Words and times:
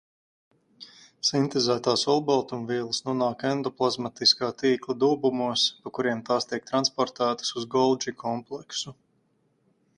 Sintezētās 1.27 2.05
olbaltumvielas 2.13 3.01
nonāk 3.09 3.45
endoplazmatiskā 3.51 4.51
tīkla 4.63 4.97
dobumos, 5.05 5.67
pa 5.85 5.95
kuriem 5.99 6.27
tās 6.31 6.51
tiek 6.53 6.69
transportētas 6.73 7.57
uz 7.61 7.71
Goldži 7.77 8.19
kompleksu. 8.27 8.99